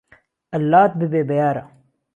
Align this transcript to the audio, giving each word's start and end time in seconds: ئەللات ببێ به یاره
ئەللات 0.53 0.91
ببێ 0.99 1.21
به 1.29 1.35
یاره 1.41 1.63